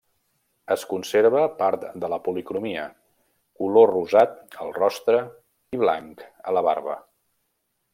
[0.75, 2.87] Es conserva part de la policromia,
[3.63, 5.23] color rosat al rostre
[5.79, 7.03] i blanc a la barba.